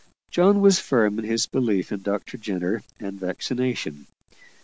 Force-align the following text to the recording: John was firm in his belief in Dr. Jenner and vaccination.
John 0.31 0.61
was 0.61 0.79
firm 0.79 1.19
in 1.19 1.25
his 1.25 1.45
belief 1.45 1.91
in 1.91 2.01
Dr. 2.01 2.39
Jenner 2.39 2.81
and 2.99 3.19
vaccination. 3.19 4.07